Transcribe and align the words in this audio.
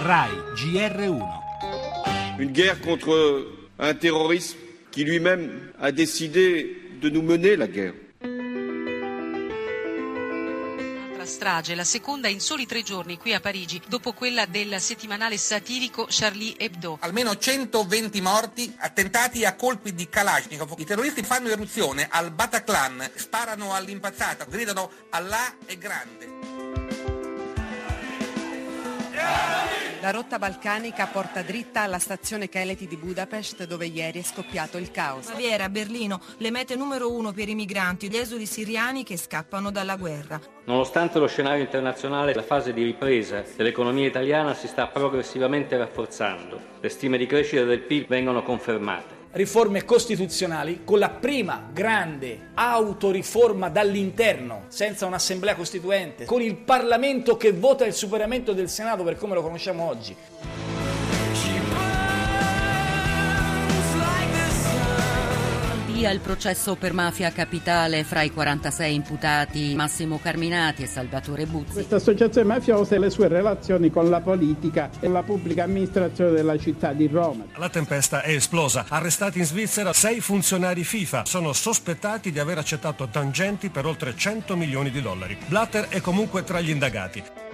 RAI 0.00 0.30
GR1. 0.54 2.38
Une 2.38 2.52
guerre 2.52 2.80
contre 2.80 3.48
un 3.80 3.94
terrorisme 3.94 4.56
qui 4.92 5.02
lui-même 5.02 5.72
a 5.80 5.90
décidé 5.90 6.76
de 7.02 7.08
nous 7.10 7.22
mener 7.22 7.56
la 7.56 7.66
guerre. 7.66 7.94
strage, 11.28 11.74
la 11.74 11.84
seconda 11.84 12.26
in 12.28 12.40
soli 12.40 12.64
tre 12.64 12.82
giorni 12.82 13.18
qui 13.18 13.34
a 13.34 13.40
Parigi, 13.40 13.82
dopo 13.86 14.14
quella 14.14 14.46
del 14.46 14.80
settimanale 14.80 15.36
satirico 15.36 16.06
Charlie 16.08 16.56
Hebdo. 16.56 16.96
Almeno 17.00 17.36
120 17.36 18.20
morti, 18.22 18.74
attentati 18.78 19.44
a 19.44 19.54
colpi 19.54 19.94
di 19.94 20.08
Kalashnikov. 20.08 20.72
I 20.78 20.84
terroristi 20.86 21.22
fanno 21.22 21.48
eruzione 21.48 22.08
al 22.10 22.30
Bataclan, 22.30 23.10
sparano 23.14 23.74
all'impazzata, 23.74 24.46
gridano 24.46 24.90
Allah 25.10 25.54
è 25.66 25.76
grande. 25.76 26.28
La 30.08 30.14
rotta 30.14 30.38
balcanica 30.38 31.04
porta 31.04 31.42
dritta 31.42 31.82
alla 31.82 31.98
stazione 31.98 32.48
Keleti 32.48 32.86
di 32.86 32.96
Budapest 32.96 33.66
dove 33.66 33.84
ieri 33.84 34.20
è 34.20 34.22
scoppiato 34.22 34.78
il 34.78 34.90
caos. 34.90 35.28
Baviera, 35.28 35.68
Berlino, 35.68 36.22
le 36.38 36.50
mete 36.50 36.76
numero 36.76 37.12
uno 37.12 37.32
per 37.32 37.50
i 37.50 37.54
migranti, 37.54 38.08
gli 38.08 38.16
esuli 38.16 38.46
siriani 38.46 39.04
che 39.04 39.18
scappano 39.18 39.70
dalla 39.70 39.96
guerra. 39.96 40.40
Nonostante 40.64 41.18
lo 41.18 41.26
scenario 41.26 41.62
internazionale, 41.62 42.32
la 42.32 42.42
fase 42.42 42.72
di 42.72 42.84
ripresa 42.84 43.44
dell'economia 43.54 44.06
italiana 44.06 44.54
si 44.54 44.66
sta 44.66 44.86
progressivamente 44.86 45.76
rafforzando. 45.76 46.58
Le 46.80 46.88
stime 46.88 47.18
di 47.18 47.26
crescita 47.26 47.64
del 47.64 47.80
PIL 47.80 48.06
vengono 48.06 48.42
confermate 48.42 49.17
riforme 49.32 49.84
costituzionali 49.84 50.80
con 50.84 50.98
la 50.98 51.10
prima 51.10 51.68
grande 51.72 52.48
autoriforma 52.54 53.68
dall'interno, 53.68 54.64
senza 54.68 55.06
un'assemblea 55.06 55.54
costituente, 55.54 56.24
con 56.24 56.40
il 56.40 56.56
Parlamento 56.56 57.36
che 57.36 57.52
vota 57.52 57.84
il 57.84 57.92
superamento 57.92 58.52
del 58.52 58.68
Senato 58.68 59.02
per 59.02 59.16
come 59.16 59.34
lo 59.34 59.42
conosciamo 59.42 59.84
oggi. 59.84 60.67
Via 65.98 66.12
il 66.12 66.20
processo 66.20 66.76
per 66.76 66.92
mafia 66.92 67.32
capitale 67.32 68.04
fra 68.04 68.22
i 68.22 68.30
46 68.30 68.94
imputati 68.94 69.74
Massimo 69.74 70.20
Carminati 70.20 70.84
e 70.84 70.86
Salvatore 70.86 71.44
Buzzi. 71.44 71.72
Questa 71.72 71.96
associazione 71.96 72.46
mafiosa 72.46 72.94
e 72.94 73.00
le 73.00 73.10
sue 73.10 73.26
relazioni 73.26 73.90
con 73.90 74.08
la 74.08 74.20
politica 74.20 74.90
e 75.00 75.08
la 75.08 75.24
pubblica 75.24 75.64
amministrazione 75.64 76.30
della 76.30 76.56
città 76.56 76.92
di 76.92 77.08
Roma. 77.08 77.46
La 77.56 77.68
tempesta 77.68 78.22
è 78.22 78.30
esplosa. 78.30 78.84
Arrestati 78.88 79.40
in 79.40 79.44
Svizzera 79.44 79.92
sei 79.92 80.20
funzionari 80.20 80.84
FIFA. 80.84 81.24
Sono 81.24 81.52
sospettati 81.52 82.30
di 82.30 82.38
aver 82.38 82.58
accettato 82.58 83.08
tangenti 83.08 83.68
per 83.68 83.84
oltre 83.84 84.14
100 84.16 84.54
milioni 84.54 84.92
di 84.92 85.02
dollari. 85.02 85.36
Blatter 85.48 85.88
è 85.88 86.00
comunque 86.00 86.44
tra 86.44 86.60
gli 86.60 86.70
indagati 86.70 87.47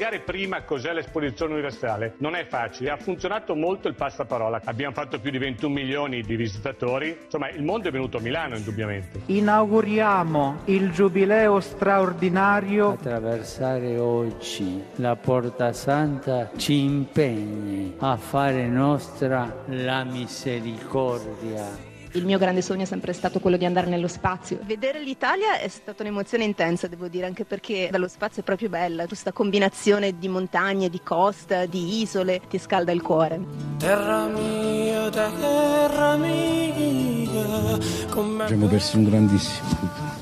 spiegare 0.00 0.20
prima 0.20 0.62
cos'è 0.62 0.94
l'esposizione 0.94 1.52
universale 1.52 2.14
non 2.18 2.34
è 2.34 2.46
facile. 2.46 2.88
Ha 2.88 2.96
funzionato 2.96 3.54
molto 3.54 3.86
il 3.86 3.94
passaparola. 3.94 4.62
Abbiamo 4.64 4.94
fatto 4.94 5.20
più 5.20 5.30
di 5.30 5.36
21 5.36 5.74
milioni 5.74 6.22
di 6.22 6.36
visitatori. 6.36 7.14
Insomma, 7.24 7.50
il 7.50 7.62
mondo 7.62 7.88
è 7.88 7.90
venuto 7.90 8.16
a 8.16 8.20
Milano, 8.20 8.56
indubbiamente. 8.56 9.20
Inauguriamo 9.26 10.62
il 10.66 10.90
giubileo 10.92 11.60
straordinario. 11.60 12.92
Attraversare 12.92 13.98
oggi 13.98 14.82
la 14.96 15.16
Porta 15.16 15.74
Santa 15.74 16.50
ci 16.56 16.82
impegni 16.82 17.96
a 17.98 18.16
fare 18.16 18.66
nostra 18.68 19.64
la 19.66 20.02
misericordia 20.04 21.89
il 22.12 22.24
mio 22.24 22.38
grande 22.38 22.62
sogno 22.62 22.82
è 22.82 22.86
sempre 22.86 23.12
stato 23.12 23.40
quello 23.40 23.56
di 23.56 23.64
andare 23.64 23.88
nello 23.88 24.08
spazio. 24.08 24.58
Vedere 24.64 25.02
l'Italia 25.02 25.58
è 25.58 25.68
stata 25.68 26.02
un'emozione 26.02 26.44
intensa, 26.44 26.86
devo 26.86 27.08
dire, 27.08 27.26
anche 27.26 27.44
perché 27.44 27.88
dallo 27.90 28.08
spazio 28.08 28.42
è 28.42 28.44
proprio 28.44 28.68
bella. 28.68 29.06
Questa 29.06 29.32
combinazione 29.32 30.18
di 30.18 30.28
montagne, 30.28 30.88
di 30.88 31.00
costa, 31.02 31.66
di 31.66 32.00
isole, 32.00 32.40
ti 32.48 32.58
scalda 32.58 32.92
il 32.92 33.02
cuore. 33.02 33.40
Terra 33.78 34.26
mia, 34.26 35.08
terra 35.10 36.16
mia. 36.16 36.40
Abbiamo 38.12 38.66
perso 38.66 38.96
un 38.96 39.04
grandissimo. 39.04 39.68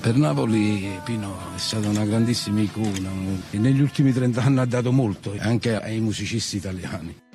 Per 0.00 0.16
Napoli 0.16 1.00
Pino 1.04 1.36
è 1.54 1.58
stata 1.58 1.88
una 1.88 2.04
grandissima 2.04 2.60
icona 2.60 3.10
e 3.50 3.58
negli 3.58 3.80
ultimi 3.80 4.12
30 4.12 4.42
anni 4.42 4.58
ha 4.60 4.64
dato 4.64 4.92
molto 4.92 5.34
anche 5.38 5.80
ai 5.80 6.00
musicisti 6.00 6.56
italiani. 6.56 7.25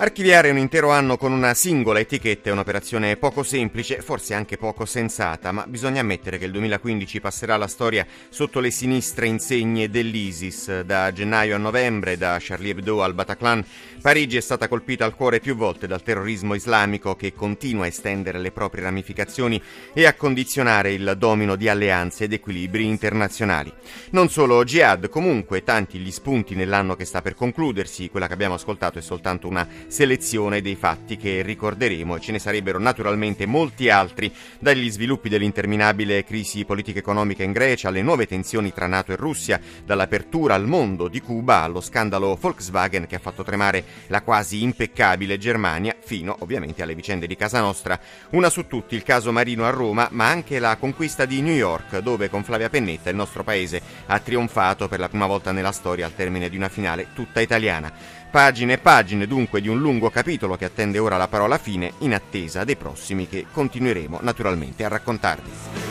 Archiviare 0.00 0.50
un 0.50 0.58
intero 0.58 0.90
anno 0.90 1.16
con 1.16 1.32
una 1.32 1.54
singola 1.54 1.98
etichetta 1.98 2.50
è 2.50 2.52
un'operazione 2.52 3.16
poco 3.16 3.42
semplice, 3.42 4.00
forse 4.00 4.32
anche 4.32 4.56
poco 4.56 4.84
sensata, 4.84 5.50
ma 5.50 5.66
bisogna 5.66 6.02
ammettere 6.02 6.38
che 6.38 6.44
il 6.44 6.52
2015 6.52 7.20
passerà 7.20 7.54
alla 7.54 7.66
storia 7.66 8.06
sotto 8.28 8.60
le 8.60 8.70
sinistre 8.70 9.26
insegne 9.26 9.90
dell'ISIS. 9.90 10.82
Da 10.82 11.10
gennaio 11.10 11.56
a 11.56 11.58
novembre, 11.58 12.16
da 12.16 12.36
Charlie 12.38 12.70
Hebdo 12.70 13.02
al 13.02 13.14
Bataclan, 13.14 13.64
Parigi 14.00 14.36
è 14.36 14.40
stata 14.40 14.68
colpita 14.68 15.04
al 15.04 15.16
cuore 15.16 15.40
più 15.40 15.56
volte 15.56 15.88
dal 15.88 16.04
terrorismo 16.04 16.54
islamico 16.54 17.16
che 17.16 17.34
continua 17.34 17.82
a 17.82 17.88
estendere 17.88 18.38
le 18.38 18.52
proprie 18.52 18.84
ramificazioni 18.84 19.60
e 19.92 20.06
a 20.06 20.14
condizionare 20.14 20.92
il 20.92 21.16
domino 21.18 21.56
di 21.56 21.68
alleanze 21.68 22.24
ed 22.24 22.32
equilibri 22.32 22.86
internazionali. 22.86 23.72
Non 24.10 24.28
solo 24.28 24.62
jihad, 24.62 25.08
comunque 25.08 25.64
tanti 25.64 25.98
gli 25.98 26.12
spunti 26.12 26.54
nell'anno 26.54 26.94
che 26.94 27.04
sta 27.04 27.20
per 27.20 27.34
concludersi, 27.34 28.10
quella 28.10 28.28
che 28.28 28.34
abbiamo 28.34 28.54
ascoltato 28.54 29.00
è 29.00 29.02
soltanto 29.02 29.48
una 29.48 29.66
selezione 29.88 30.60
dei 30.60 30.76
fatti 30.76 31.16
che 31.16 31.42
ricorderemo 31.42 32.16
e 32.16 32.20
ce 32.20 32.32
ne 32.32 32.38
sarebbero 32.38 32.78
naturalmente 32.78 33.46
molti 33.46 33.88
altri, 33.90 34.32
dagli 34.58 34.90
sviluppi 34.90 35.28
dell'interminabile 35.28 36.24
crisi 36.24 36.64
politica-economica 36.64 37.42
in 37.42 37.52
Grecia 37.52 37.88
alle 37.88 38.02
nuove 38.02 38.26
tensioni 38.26 38.72
tra 38.72 38.86
NATO 38.86 39.12
e 39.12 39.16
Russia, 39.16 39.60
dall'apertura 39.84 40.54
al 40.54 40.66
mondo 40.66 41.08
di 41.08 41.20
Cuba 41.20 41.62
allo 41.62 41.80
scandalo 41.80 42.36
Volkswagen 42.40 43.06
che 43.06 43.16
ha 43.16 43.20
fatto 43.20 43.42
tremare 43.42 43.84
la 44.08 44.22
quasi 44.22 44.62
impeccabile 44.62 45.38
Germania, 45.38 45.96
fino 45.98 46.36
ovviamente 46.40 46.82
alle 46.82 46.94
vicende 46.94 47.26
di 47.26 47.36
casa 47.36 47.60
nostra, 47.60 47.98
una 48.30 48.50
su 48.50 48.66
tutti 48.66 48.94
il 48.94 49.02
caso 49.02 49.32
Marino 49.32 49.64
a 49.64 49.70
Roma, 49.70 50.08
ma 50.12 50.28
anche 50.28 50.58
la 50.58 50.76
conquista 50.76 51.24
di 51.24 51.40
New 51.40 51.54
York, 51.54 51.98
dove 51.98 52.28
con 52.28 52.44
Flavia 52.44 52.68
Pennetta 52.68 53.10
il 53.10 53.16
nostro 53.16 53.42
paese 53.42 53.80
ha 54.06 54.18
trionfato 54.20 54.88
per 54.88 54.98
la 54.98 55.08
prima 55.08 55.26
volta 55.26 55.52
nella 55.52 55.72
storia 55.72 56.06
al 56.06 56.14
termine 56.14 56.48
di 56.48 56.56
una 56.56 56.68
finale 56.68 57.08
tutta 57.14 57.40
italiana. 57.40 58.17
Pagine 58.30 58.74
e 58.74 58.78
pagine 58.78 59.26
dunque 59.26 59.62
di 59.62 59.68
un 59.68 59.78
lungo 59.78 60.10
capitolo 60.10 60.56
che 60.56 60.66
attende 60.66 60.98
ora 60.98 61.16
la 61.16 61.28
parola 61.28 61.56
fine 61.56 61.94
in 62.00 62.12
attesa 62.12 62.62
dei 62.62 62.76
prossimi 62.76 63.26
che 63.26 63.46
continueremo 63.50 64.18
naturalmente 64.20 64.84
a 64.84 64.88
raccontarvi. 64.88 65.87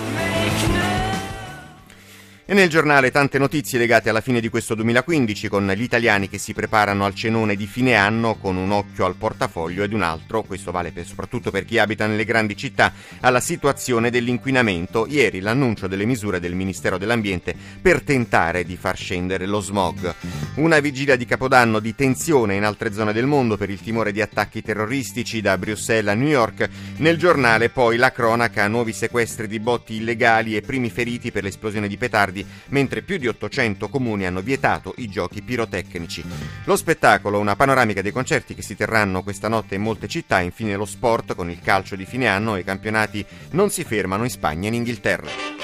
E 2.50 2.54
nel 2.54 2.70
giornale 2.70 3.12
tante 3.12 3.38
notizie 3.38 3.78
legate 3.78 4.08
alla 4.08 4.22
fine 4.22 4.40
di 4.40 4.48
questo 4.48 4.74
2015 4.74 5.50
con 5.50 5.68
gli 5.68 5.82
italiani 5.82 6.30
che 6.30 6.38
si 6.38 6.54
preparano 6.54 7.04
al 7.04 7.14
cenone 7.14 7.58
di 7.58 7.68
fine 7.68 7.96
anno 7.96 8.36
con 8.36 8.56
un 8.56 8.72
occhio 8.72 9.04
al 9.04 9.16
portafoglio 9.16 9.84
ed 9.84 9.92
un 9.92 10.02
altro, 10.02 10.44
questo 10.44 10.72
vale 10.72 10.94
per, 10.94 11.06
soprattutto 11.06 11.52
per 11.52 11.66
chi 11.66 11.78
abita 11.78 12.08
nelle 12.08 12.24
grandi 12.24 12.56
città, 12.56 12.94
alla 13.20 13.42
situazione 13.42 14.10
dell'inquinamento. 14.10 15.08
Ieri 15.10 15.42
l'annuncio 15.42 15.88
delle 15.88 16.06
misure 16.06 16.40
del 16.40 16.56
Ministero 16.56 16.98
dell'Ambiente 16.98 17.54
per 17.82 18.02
tentare 18.02 18.64
di 18.64 18.78
far 18.78 18.96
scendere 18.96 19.46
lo 19.46 19.60
smog. 19.60 20.16
Una 20.56 20.80
vigilia 20.80 21.18
di 21.18 21.26
Capodanno 21.26 21.80
di 21.80 21.96
tensione 21.96 22.56
in 22.56 22.64
altre 22.64 22.94
zone 22.94 23.12
del 23.12 23.26
mondo 23.26 23.58
per 23.58 23.70
il 23.70 23.82
timore 23.82 24.14
di 24.14 24.22
attacchi 24.22 24.62
terroristici 24.62 25.42
da 25.42 25.58
Bruxelles 25.58 26.14
a 26.14 26.16
New 26.16 26.30
York. 26.30 26.70
Nel 27.00 27.18
giornale 27.18 27.68
poi 27.68 27.98
la 27.98 28.14
cronaca, 28.14 28.70
nuovi 28.70 28.94
sequestri 28.94 29.50
di 29.50 29.60
botti 29.60 29.96
illegali 29.96 30.56
e 30.56 30.62
primi 30.62 30.90
feriti 30.90 31.30
per 31.30 31.44
l'esplosione 31.44 31.90
di 31.90 31.98
petardi 31.98 32.36
miliardi, 32.38 32.46
mentre 32.70 33.02
più 33.02 33.18
di 33.18 33.28
800 33.28 33.90
comuni 33.90 34.26
hanno 34.26 34.42
vietato 34.42 34.94
i 34.98 35.08
giochi 35.08 35.42
pirotecnici. 35.42 36.24
Lo 36.66 36.76
spettacolo, 36.76 37.40
una 37.40 37.56
panoramica 37.56 38.02
dei 38.02 38.12
concerti 38.12 38.54
che 38.54 38.62
si 38.62 38.76
terranno 38.76 39.24
questa 39.24 39.48
notte 39.48 39.76
in 39.76 39.82
molte 39.82 40.08
città, 40.08 40.40
infine 40.42 40.76
lo 40.76 40.86
sport 40.86 41.36
con 41.36 41.50
il 41.50 41.62
calcio 41.62 41.96
di 41.96 42.06
fine 42.06 42.28
anno 42.28 42.56
e 42.56 42.60
i 42.60 42.64
campionati 42.64 43.26
non 43.52 43.70
si 43.70 43.84
fermano 43.84 44.24
in 44.24 44.30
Spagna 44.30 44.66
e 44.66 44.68
in 44.68 44.74
Inghilterra. 44.76 45.57